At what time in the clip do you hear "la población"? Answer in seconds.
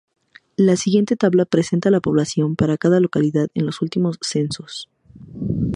1.91-2.55